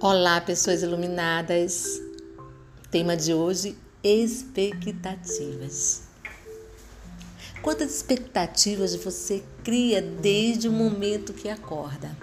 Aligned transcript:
Olá, 0.00 0.40
pessoas 0.40 0.80
iluminadas. 0.80 2.00
Tema 2.88 3.16
de 3.16 3.34
hoje: 3.34 3.76
expectativas. 4.00 6.02
Quantas 7.60 7.96
expectativas 7.96 8.94
você 8.94 9.42
cria 9.64 10.00
desde 10.00 10.68
o 10.68 10.72
momento 10.72 11.32
que 11.32 11.48
acorda? 11.48 12.16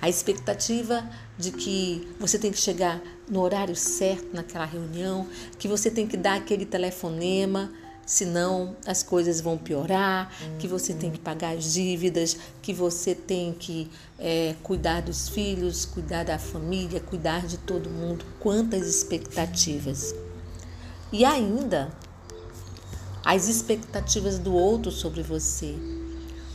A 0.00 0.08
expectativa 0.08 1.04
de 1.36 1.50
que 1.50 2.14
você 2.20 2.38
tem 2.38 2.52
que 2.52 2.58
chegar 2.58 3.02
no 3.28 3.40
horário 3.40 3.74
certo 3.74 4.28
naquela 4.32 4.64
reunião, 4.64 5.26
que 5.58 5.66
você 5.66 5.90
tem 5.90 6.06
que 6.06 6.16
dar 6.16 6.36
aquele 6.36 6.64
telefonema, 6.64 7.72
senão 8.06 8.76
as 8.86 9.02
coisas 9.02 9.40
vão 9.40 9.56
piorar, 9.56 10.30
que 10.58 10.68
você 10.68 10.92
tem 10.92 11.10
que 11.10 11.18
pagar 11.18 11.56
as 11.56 11.72
dívidas, 11.72 12.36
que 12.60 12.72
você 12.72 13.14
tem 13.14 13.52
que 13.52 13.90
é, 14.18 14.54
cuidar 14.62 15.02
dos 15.02 15.28
filhos, 15.28 15.84
cuidar 15.84 16.24
da 16.24 16.38
família, 16.38 17.00
cuidar 17.00 17.46
de 17.46 17.58
todo 17.58 17.88
mundo. 17.90 18.24
Quantas 18.40 18.86
expectativas! 18.86 20.14
E 21.12 21.24
ainda 21.24 21.92
as 23.24 23.48
expectativas 23.48 24.38
do 24.38 24.52
outro 24.52 24.90
sobre 24.90 25.22
você, 25.22 25.74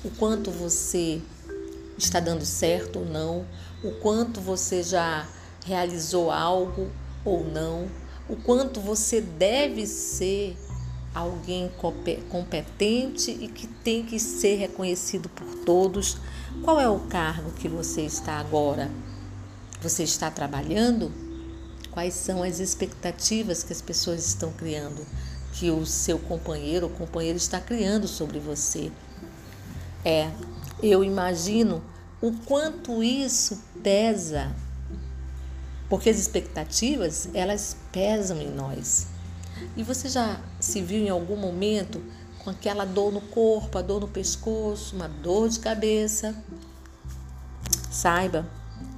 o 0.04 0.12
quanto 0.12 0.52
você 0.52 1.22
está 1.98 2.20
dando 2.20 2.46
certo 2.46 3.00
ou 3.00 3.06
não, 3.06 3.46
o 3.84 3.92
quanto 3.94 4.40
você 4.40 4.84
já 4.84 5.28
realizou 5.66 6.32
algo 6.32 6.90
ou 7.26 7.44
não, 7.44 7.88
o 8.30 8.36
quanto 8.36 8.80
você 8.80 9.20
deve 9.20 9.88
ser 9.88 10.56
alguém 11.14 11.72
competente 12.30 13.32
e 13.32 13.48
que 13.48 13.68
tem 13.68 14.04
que 14.06 14.20
ser 14.20 14.56
reconhecido 14.56 15.28
por 15.30 15.48
todos. 15.66 16.18
Qual 16.64 16.80
é 16.80 16.88
o 16.88 17.00
cargo 17.00 17.52
que 17.52 17.68
você 17.68 18.02
está 18.02 18.34
agora? 18.34 18.90
Você 19.82 20.04
está 20.04 20.30
trabalhando? 20.30 21.12
Quais 21.92 22.14
são 22.14 22.44
as 22.44 22.60
expectativas 22.60 23.64
que 23.64 23.74
as 23.74 23.82
pessoas 23.82 24.26
estão 24.26 24.52
criando, 24.52 25.06
que 25.54 25.72
o 25.72 25.86
seu 25.86 26.20
companheiro 26.20 26.86
ou 26.88 26.92
companheira 26.92 27.38
está 27.38 27.60
criando 27.60 28.08
sobre 28.08 28.40
você? 28.40 28.92
É, 30.06 30.30
eu 30.82 31.04
imagino 31.04 31.84
o 32.22 32.32
quanto 32.46 33.04
isso 33.04 33.62
pesa, 33.82 34.54
porque 35.90 36.10
as 36.10 36.18
expectativas 36.18 37.30
elas 37.34 37.76
pesam 37.92 38.40
em 38.40 38.52
nós. 38.52 39.08
E 39.76 39.84
você 39.84 40.10
já 40.10 40.40
se 40.60 40.82
viu 40.82 41.00
em 41.00 41.10
algum 41.10 41.36
momento 41.36 42.02
com 42.44 42.50
aquela 42.50 42.86
dor 42.86 43.12
no 43.12 43.22
corpo, 43.22 43.78
a 43.78 43.82
dor 43.82 44.02
no 44.02 44.08
pescoço, 44.08 44.96
uma 44.96 45.08
dor 45.08 45.50
de 45.50 45.60
cabeça? 45.60 46.36
Saiba 47.92 48.50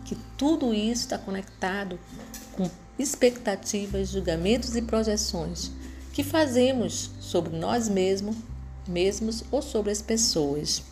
que 0.06 0.16
tudo 0.38 0.74
isso 0.74 1.04
está 1.04 1.18
conectado 1.18 2.00
com 2.54 2.70
expectativas, 2.98 4.10
julgamentos 4.10 4.76
e 4.76 4.82
projeções 4.82 5.72
que 6.14 6.24
fazemos 6.24 7.10
sobre 7.20 7.58
nós 7.58 7.88
mesmos, 7.88 8.36
mesmos 8.88 9.44
ou 9.50 9.62
sobre 9.62 9.92
as 9.92 10.02
pessoas. 10.02 10.84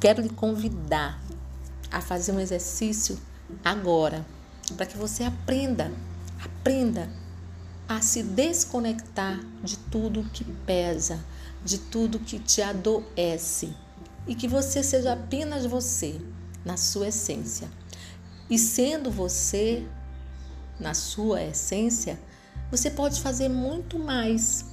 quero 0.00 0.22
lhe 0.22 0.30
convidar 0.30 1.20
a 1.90 2.00
fazer 2.00 2.32
um 2.32 2.40
exercício 2.40 3.18
agora, 3.64 4.24
para 4.76 4.86
que 4.86 4.96
você 4.96 5.24
aprenda, 5.24 5.92
aprenda 6.42 7.10
a 7.88 8.00
se 8.00 8.22
desconectar 8.22 9.38
de 9.62 9.76
tudo 9.76 10.28
que 10.32 10.44
pesa, 10.44 11.24
de 11.64 11.78
tudo 11.78 12.18
que 12.18 12.38
te 12.38 12.60
adoece 12.60 13.72
e 14.26 14.34
que 14.34 14.48
você 14.48 14.82
seja 14.82 15.12
apenas 15.12 15.64
você, 15.66 16.20
na 16.64 16.76
sua 16.76 17.08
essência. 17.08 17.68
E 18.50 18.58
sendo 18.58 19.10
você, 19.10 19.86
na 20.80 20.94
sua 20.94 21.42
essência, 21.42 22.18
você 22.70 22.90
pode 22.90 23.20
fazer 23.20 23.48
muito 23.48 23.98
mais 23.98 24.64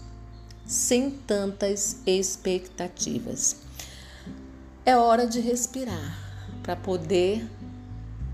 sem 0.66 1.12
tantas 1.12 1.98
expectativas. 2.06 3.58
É 4.86 4.98
hora 4.98 5.28
de 5.28 5.40
respirar 5.40 6.18
para 6.64 6.76
poder 6.76 7.48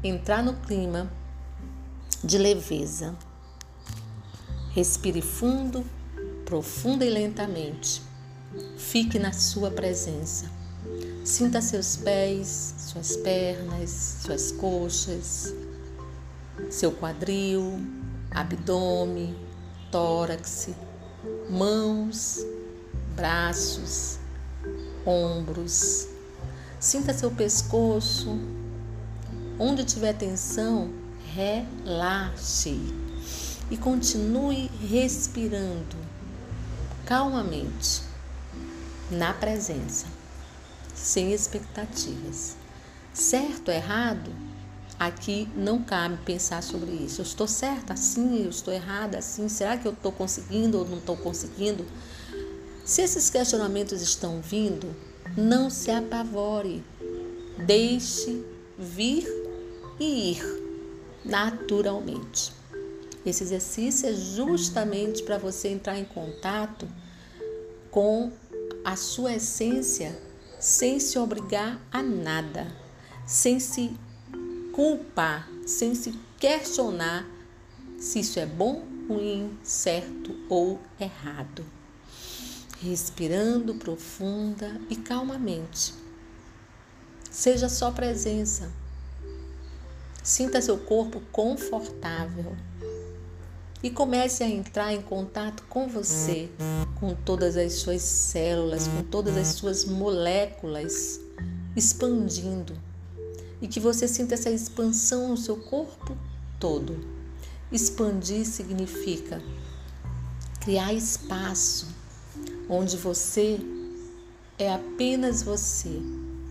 entrar 0.04 0.42
no 0.42 0.54
clima 0.54 1.12
de 2.24 2.38
leveza 2.38 3.18
Respire 4.72 5.22
fundo, 5.22 5.84
profunda 6.46 7.04
e 7.04 7.10
lentamente. 7.10 8.04
Fique 8.78 9.18
na 9.18 9.32
sua 9.32 9.72
presença. 9.72 10.46
Sinta 11.26 11.60
seus 11.60 11.98
pés, 11.98 12.76
suas 12.78 13.18
pernas, 13.18 14.20
suas 14.24 14.52
coxas, 14.52 15.54
seu 16.70 16.92
quadril, 16.92 17.82
abdômen, 18.32 19.36
tórax, 19.92 20.70
mãos, 21.50 22.46
braços, 23.16 24.20
ombros. 25.06 26.08
Sinta 26.80 27.12
seu 27.12 27.32
pescoço. 27.32 28.40
Onde 29.58 29.84
tiver 29.84 30.14
tensão, 30.14 30.90
relaxe 31.34 33.09
e 33.70 33.78
continue 33.78 34.70
respirando 34.90 35.96
calmamente 37.06 38.02
na 39.12 39.34
presença, 39.34 40.06
sem 40.96 41.34
expectativas. 41.34 42.56
Certo, 43.14 43.72
errado? 43.72 44.32
Aqui 45.00 45.48
não 45.56 45.82
cabe 45.82 46.18
pensar 46.26 46.62
sobre 46.62 46.92
isso. 46.92 47.22
Eu 47.22 47.24
estou 47.24 47.48
certa 47.48 47.94
assim, 47.94 48.44
eu 48.44 48.50
estou 48.50 48.74
errada 48.74 49.18
assim, 49.18 49.48
será 49.48 49.78
que 49.78 49.88
eu 49.88 49.94
estou 49.94 50.12
conseguindo 50.12 50.78
ou 50.78 50.88
não 50.88 50.98
estou 50.98 51.16
conseguindo? 51.16 51.86
Se 52.86 53.02
esses 53.02 53.30
questionamentos 53.30 54.02
estão 54.02 54.42
vindo, 54.42 54.94
não 55.38 55.70
se 55.70 55.90
apavore. 55.90 56.84
Deixe 57.66 58.44
vir 58.78 59.28
e 60.00 60.32
ir 60.32 60.64
naturalmente. 61.24 62.59
Esse 63.26 63.44
exercício 63.44 64.08
é 64.08 64.14
justamente 64.14 65.24
para 65.24 65.38
você 65.38 65.68
entrar 65.68 66.00
em 66.00 66.06
contato 66.06 66.88
com 67.92 68.32
a 68.84 68.96
sua 68.96 69.34
essência 69.34 70.18
sem 70.60 71.00
se 71.00 71.18
obrigar 71.20 71.80
a 71.92 72.02
nada, 72.02 72.68
sem 73.26 73.60
se 73.60 73.92
culpar, 74.72 75.50
sem 75.66 75.94
se 75.96 76.18
questionar 76.38 77.26
se 78.00 78.20
isso 78.20 78.40
é 78.40 78.46
bom, 78.46 78.86
ruim, 79.08 79.58
certo 79.62 80.34
ou 80.48 80.80
errado. 81.00 81.66
Respirando 82.82 83.76
profunda 83.76 84.80
e 84.90 84.96
calmamente. 84.96 85.94
Seja 87.30 87.68
só 87.68 87.92
presença. 87.92 88.72
Sinta 90.24 90.62
seu 90.62 90.78
corpo 90.78 91.22
confortável 91.32 92.56
e 93.82 93.90
comece 93.90 94.44
a 94.44 94.50
entrar 94.50 94.94
em 94.94 95.02
contato 95.02 95.64
com 95.70 95.88
você, 95.88 96.50
com 97.00 97.16
todas 97.16 97.56
as 97.56 97.74
suas 97.74 98.02
células, 98.02 98.88
com 98.88 99.04
todas 99.04 99.38
as 99.38 99.48
suas 99.50 99.86
moléculas 99.86 101.20
expandindo. 101.76 102.74
E 103.62 103.68
que 103.68 103.80
você 103.80 104.08
sinta 104.08 104.36
essa 104.36 104.50
expansão 104.50 105.30
no 105.30 105.38
seu 105.38 105.58
corpo 105.58 106.18
todo. 106.60 107.00
Expandir 107.72 108.46
significa 108.46 109.42
criar 110.60 110.94
espaço 110.94 111.88
onde 112.70 112.98
você 112.98 113.60
é 114.58 114.74
apenas 114.74 115.42
você 115.42 116.02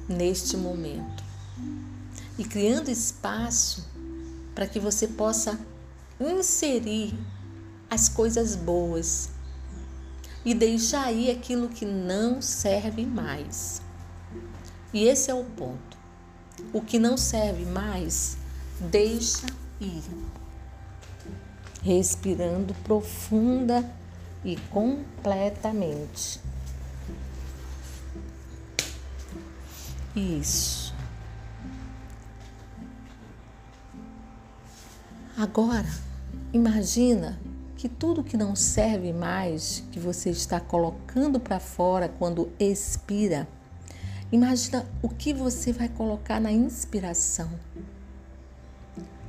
neste 0.08 0.56
momento. 0.56 1.22
E 2.38 2.44
criando 2.44 2.90
espaço 2.90 3.86
para 4.54 4.66
que 4.66 4.80
você 4.80 5.06
possa 5.08 5.58
inserir 6.20 7.14
as 7.90 8.08
coisas 8.08 8.56
boas 8.56 9.30
e 10.44 10.54
deixar 10.54 11.04
aí 11.04 11.30
aquilo 11.30 11.68
que 11.68 11.84
não 11.84 12.40
serve 12.40 13.04
mais. 13.04 13.82
E 14.92 15.04
esse 15.04 15.30
é 15.30 15.34
o 15.34 15.44
ponto. 15.44 15.96
O 16.72 16.80
que 16.80 16.98
não 16.98 17.16
serve 17.16 17.64
mais, 17.64 18.36
deixa 18.80 19.46
ir. 19.80 20.02
Respirando 21.82 22.74
profunda 22.82 23.88
e 24.44 24.56
completamente. 24.56 26.40
Isso. 30.16 30.92
Agora, 35.36 35.86
Imagina 36.50 37.38
que 37.76 37.90
tudo 37.90 38.24
que 38.24 38.34
não 38.34 38.56
serve 38.56 39.12
mais, 39.12 39.84
que 39.92 40.00
você 40.00 40.30
está 40.30 40.58
colocando 40.58 41.38
para 41.38 41.60
fora 41.60 42.08
quando 42.08 42.50
expira, 42.58 43.46
imagina 44.32 44.86
o 45.02 45.10
que 45.10 45.34
você 45.34 45.74
vai 45.74 45.90
colocar 45.90 46.40
na 46.40 46.50
inspiração. 46.50 47.50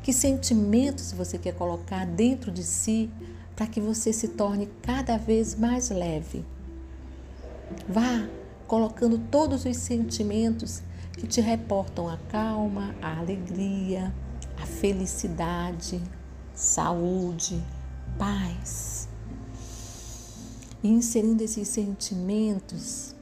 Que 0.01 0.13
sentimentos 0.13 1.11
você 1.11 1.37
quer 1.37 1.53
colocar 1.55 2.05
dentro 2.05 2.51
de 2.51 2.63
si 2.63 3.09
para 3.53 3.67
que 3.67 3.81
você 3.81 4.13
se 4.13 4.29
torne 4.29 4.69
cada 4.81 5.17
vez 5.17 5.55
mais 5.55 5.89
leve? 5.89 6.45
Vá 7.85 8.29
colocando 8.65 9.17
todos 9.29 9.65
os 9.65 9.75
sentimentos 9.75 10.81
que 11.17 11.27
te 11.27 11.41
reportam 11.41 12.07
a 12.07 12.17
calma, 12.29 12.95
a 13.01 13.19
alegria, 13.19 14.13
a 14.57 14.65
felicidade, 14.65 16.01
saúde, 16.59 17.63
paz. 18.17 19.07
E 20.83 20.89
inserindo 20.89 21.41
esses 21.41 21.69
sentimentos, 21.69 23.15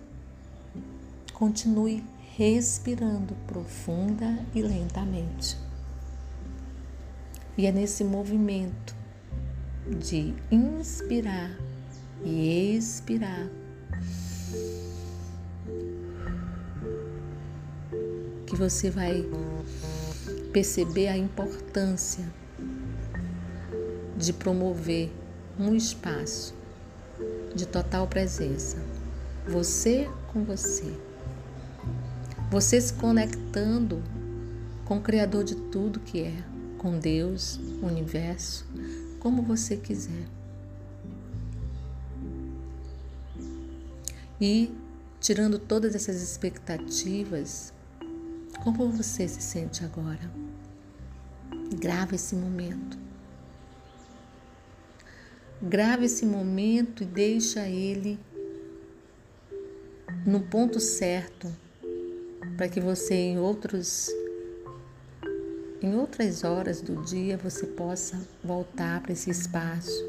continue 1.34 2.04
respirando 2.36 3.36
profunda 3.46 4.44
e 4.56 4.62
lentamente. 4.64 5.56
E 7.56 7.68
é 7.68 7.72
nesse 7.72 8.04
movimento 8.04 8.96
de 10.00 10.34
inspirar 10.52 11.56
e 12.24 12.76
expirar 12.76 13.48
que 18.48 18.56
você 18.56 18.90
vai 18.90 19.24
perceber 20.52 21.08
a 21.10 21.18
importância 21.18 22.26
de 24.18 24.34
promover 24.34 25.14
um 25.60 25.76
espaço 25.76 26.54
de 27.56 27.66
total 27.66 28.08
presença, 28.08 28.78
você 29.48 30.10
com 30.34 30.44
você. 30.44 30.92
Você 32.50 32.80
se 32.80 32.94
conectando 32.94 34.02
com 34.86 34.98
o 34.98 35.02
Criador 35.02 35.44
de 35.44 35.56
tudo 35.56 36.00
que 36.00 36.24
é, 36.24 36.44
com 36.78 36.98
Deus, 36.98 37.58
o 37.82 37.86
universo, 37.86 38.66
como 39.20 39.42
você 39.42 39.76
quiser. 39.76 40.26
E 44.40 44.72
tirando 45.20 45.60
todas 45.60 45.96
essas 45.96 46.22
expectativas, 46.22 47.74
como 48.64 48.90
você 48.90 49.28
se 49.28 49.42
sente 49.42 49.84
agora? 49.84 50.32
Grava 51.80 52.16
esse 52.16 52.36
momento. 52.36 53.07
Grave 55.62 56.06
esse 56.06 56.26
momento 56.26 57.04
e 57.04 57.06
deixa 57.06 57.68
ele 57.68 58.20
no 60.26 60.42
ponto 60.42 60.80
certo 60.80 61.48
para 62.56 62.70
que 62.70 62.80
você 62.80 63.14
em 63.14 63.40
outros 63.40 64.10
em 65.82 65.96
outras 65.96 66.44
horas 66.44 66.82
do 66.82 67.04
dia 67.04 67.38
você 67.38 67.66
possa 67.66 68.20
voltar 68.44 69.02
para 69.02 69.14
esse 69.14 69.30
espaço 69.30 70.04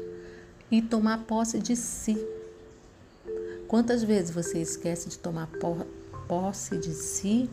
e 0.71 0.81
tomar 0.81 1.25
posse 1.25 1.59
de 1.59 1.75
si. 1.75 2.17
Quantas 3.67 4.03
vezes 4.03 4.31
você 4.31 4.59
esquece 4.59 5.09
de 5.09 5.17
tomar 5.19 5.47
posse 6.27 6.77
de 6.77 6.91
si, 6.93 7.49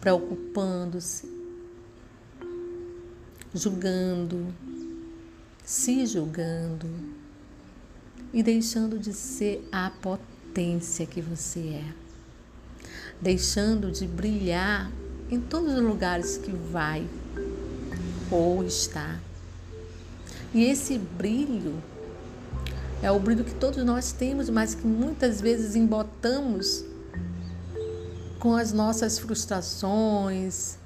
preocupando-se, 0.00 1.28
julgando, 3.52 4.54
se 5.70 6.04
julgando 6.04 6.88
e 8.32 8.42
deixando 8.42 8.98
de 8.98 9.12
ser 9.12 9.64
a 9.70 9.88
potência 10.02 11.06
que 11.06 11.20
você 11.20 11.60
é, 11.60 11.84
deixando 13.20 13.92
de 13.92 14.04
brilhar 14.04 14.90
em 15.30 15.40
todos 15.40 15.72
os 15.74 15.80
lugares 15.80 16.36
que 16.38 16.50
vai 16.50 17.06
ou 18.32 18.64
está. 18.64 19.20
E 20.52 20.64
esse 20.64 20.98
brilho 20.98 21.80
é 23.00 23.12
o 23.12 23.20
brilho 23.20 23.44
que 23.44 23.54
todos 23.54 23.84
nós 23.84 24.10
temos, 24.10 24.50
mas 24.50 24.74
que 24.74 24.84
muitas 24.84 25.40
vezes 25.40 25.76
embotamos 25.76 26.84
com 28.40 28.56
as 28.56 28.72
nossas 28.72 29.20
frustrações, 29.20 30.78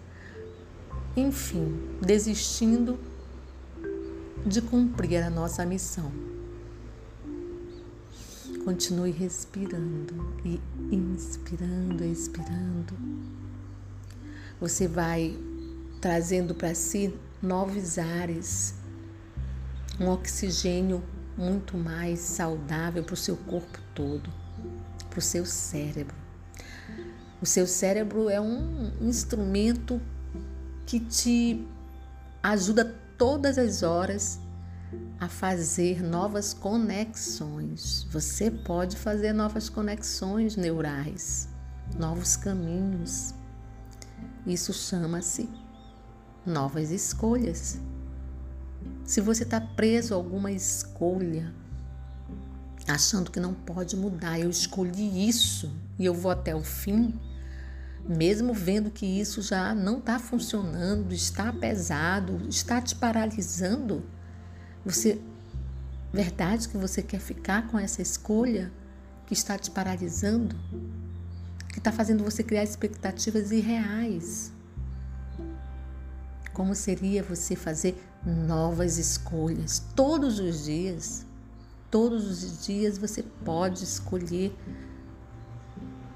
enfim, 1.16 1.74
desistindo 2.02 2.98
de 4.46 4.60
cumprir 4.60 5.22
a 5.22 5.30
nossa 5.30 5.64
missão. 5.64 6.12
Continue 8.62 9.10
respirando 9.10 10.14
e 10.44 10.60
inspirando, 10.90 12.04
expirando. 12.04 12.94
Você 14.60 14.86
vai 14.86 15.38
trazendo 16.00 16.54
para 16.54 16.74
si 16.74 17.14
novos 17.42 17.98
ares, 17.98 18.74
um 19.98 20.08
oxigênio 20.08 21.02
muito 21.36 21.76
mais 21.76 22.20
saudável 22.20 23.02
para 23.02 23.14
o 23.14 23.16
seu 23.16 23.36
corpo 23.36 23.78
todo, 23.94 24.30
para 25.08 25.18
o 25.18 25.22
seu 25.22 25.46
cérebro. 25.46 26.14
O 27.40 27.46
seu 27.46 27.66
cérebro 27.66 28.28
é 28.28 28.40
um 28.40 28.92
instrumento 29.00 30.00
que 30.86 31.00
te 31.00 31.66
ajuda 32.42 33.03
todas 33.16 33.58
as 33.58 33.82
horas 33.82 34.40
a 35.20 35.28
fazer 35.28 36.02
novas 36.02 36.52
conexões. 36.52 38.06
Você 38.10 38.50
pode 38.50 38.96
fazer 38.96 39.32
novas 39.32 39.68
conexões 39.68 40.56
neurais, 40.56 41.48
novos 41.98 42.36
caminhos. 42.36 43.34
Isso 44.46 44.72
chama-se 44.72 45.48
novas 46.44 46.90
escolhas. 46.90 47.78
Se 49.04 49.20
você 49.20 49.44
está 49.44 49.60
preso 49.60 50.14
a 50.14 50.16
alguma 50.16 50.50
escolha, 50.50 51.54
achando 52.86 53.30
que 53.30 53.40
não 53.40 53.54
pode 53.54 53.96
mudar, 53.96 54.38
eu 54.38 54.50
escolhi 54.50 55.28
isso 55.28 55.72
e 55.98 56.04
eu 56.04 56.14
vou 56.14 56.30
até 56.30 56.54
o 56.54 56.62
fim, 56.62 57.18
mesmo 58.06 58.52
vendo 58.52 58.90
que 58.90 59.06
isso 59.06 59.40
já 59.40 59.74
não 59.74 59.98
está 59.98 60.18
funcionando, 60.18 61.12
está 61.12 61.52
pesado, 61.52 62.46
está 62.48 62.80
te 62.80 62.94
paralisando, 62.94 64.04
você 64.84 65.20
verdade 66.12 66.68
que 66.68 66.76
você 66.76 67.02
quer 67.02 67.18
ficar 67.18 67.66
com 67.66 67.78
essa 67.78 68.00
escolha 68.00 68.70
que 69.26 69.32
está 69.32 69.58
te 69.58 69.70
paralisando, 69.70 70.54
que 71.68 71.78
está 71.78 71.90
fazendo 71.90 72.22
você 72.22 72.42
criar 72.42 72.62
expectativas 72.62 73.50
irreais? 73.50 74.52
Como 76.52 76.74
seria 76.74 77.22
você 77.22 77.56
fazer 77.56 78.00
novas 78.24 78.96
escolhas 78.96 79.82
todos 79.96 80.38
os 80.38 80.64
dias? 80.64 81.26
Todos 81.90 82.44
os 82.44 82.64
dias 82.64 82.96
você 82.96 83.22
pode 83.44 83.82
escolher 83.82 84.54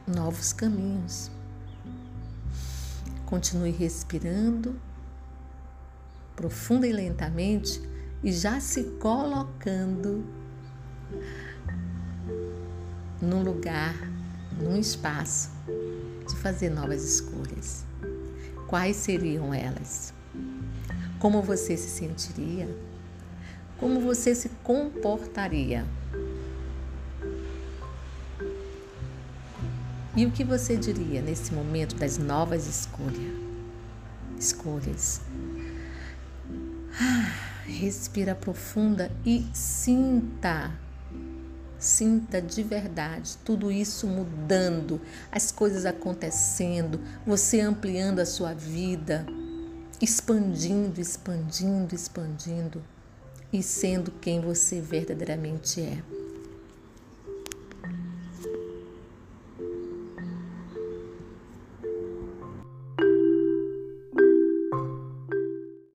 novos 0.06 0.52
caminhos. 0.52 1.30
Continue 3.28 3.72
respirando 3.72 4.74
profunda 6.34 6.86
e 6.86 6.92
lentamente 6.94 7.78
e 8.24 8.32
já 8.32 8.58
se 8.58 8.84
colocando 8.98 10.24
num 13.20 13.42
lugar, 13.42 13.94
num 14.58 14.78
espaço 14.78 15.50
de 16.26 16.36
fazer 16.36 16.70
novas 16.70 17.04
escolhas. 17.04 17.84
Quais 18.66 18.96
seriam 18.96 19.52
elas? 19.52 20.14
Como 21.18 21.42
você 21.42 21.76
se 21.76 21.90
sentiria? 21.90 22.66
Como 23.76 24.00
você 24.00 24.34
se 24.34 24.48
comportaria? 24.64 25.84
E 30.18 30.26
o 30.26 30.32
que 30.32 30.42
você 30.42 30.76
diria 30.76 31.22
nesse 31.22 31.54
momento 31.54 31.94
das 31.94 32.18
novas 32.18 32.66
escolhas? 32.66 33.32
Escolhas. 34.36 35.20
Ah, 37.00 37.32
respira 37.64 38.34
profunda 38.34 39.12
e 39.24 39.46
sinta. 39.54 40.72
Sinta 41.78 42.42
de 42.42 42.64
verdade 42.64 43.38
tudo 43.44 43.70
isso 43.70 44.08
mudando, 44.08 45.00
as 45.30 45.52
coisas 45.52 45.86
acontecendo, 45.86 47.00
você 47.24 47.60
ampliando 47.60 48.18
a 48.18 48.26
sua 48.26 48.52
vida, 48.52 49.24
expandindo, 50.00 51.00
expandindo, 51.00 51.94
expandindo 51.94 52.82
e 53.52 53.62
sendo 53.62 54.10
quem 54.10 54.40
você 54.40 54.80
verdadeiramente 54.80 55.80
é. 55.80 56.17